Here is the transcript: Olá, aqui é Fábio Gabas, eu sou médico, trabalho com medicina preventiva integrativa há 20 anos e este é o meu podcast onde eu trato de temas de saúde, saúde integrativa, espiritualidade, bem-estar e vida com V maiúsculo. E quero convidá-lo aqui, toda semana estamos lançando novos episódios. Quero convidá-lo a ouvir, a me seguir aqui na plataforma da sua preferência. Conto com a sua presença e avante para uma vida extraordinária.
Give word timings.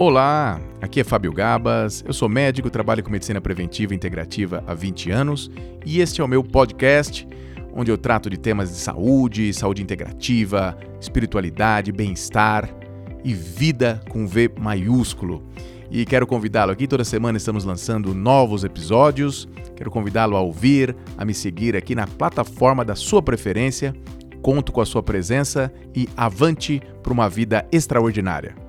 Olá, 0.00 0.60
aqui 0.80 1.00
é 1.00 1.04
Fábio 1.04 1.32
Gabas, 1.32 2.04
eu 2.06 2.12
sou 2.12 2.28
médico, 2.28 2.70
trabalho 2.70 3.02
com 3.02 3.10
medicina 3.10 3.40
preventiva 3.40 3.96
integrativa 3.96 4.62
há 4.64 4.72
20 4.72 5.10
anos 5.10 5.50
e 5.84 6.00
este 6.00 6.20
é 6.20 6.24
o 6.24 6.28
meu 6.28 6.44
podcast 6.44 7.26
onde 7.74 7.90
eu 7.90 7.98
trato 7.98 8.30
de 8.30 8.38
temas 8.38 8.70
de 8.70 8.76
saúde, 8.76 9.52
saúde 9.52 9.82
integrativa, 9.82 10.78
espiritualidade, 11.00 11.90
bem-estar 11.90 12.72
e 13.24 13.34
vida 13.34 14.00
com 14.08 14.24
V 14.24 14.52
maiúsculo. 14.60 15.42
E 15.90 16.06
quero 16.06 16.28
convidá-lo 16.28 16.70
aqui, 16.70 16.86
toda 16.86 17.02
semana 17.02 17.36
estamos 17.36 17.64
lançando 17.64 18.14
novos 18.14 18.62
episódios. 18.62 19.48
Quero 19.74 19.90
convidá-lo 19.90 20.36
a 20.36 20.40
ouvir, 20.40 20.94
a 21.16 21.24
me 21.24 21.34
seguir 21.34 21.74
aqui 21.74 21.96
na 21.96 22.06
plataforma 22.06 22.84
da 22.84 22.94
sua 22.94 23.20
preferência. 23.20 23.92
Conto 24.42 24.70
com 24.70 24.80
a 24.80 24.86
sua 24.86 25.02
presença 25.02 25.72
e 25.92 26.08
avante 26.16 26.80
para 27.02 27.12
uma 27.12 27.28
vida 27.28 27.66
extraordinária. 27.72 28.67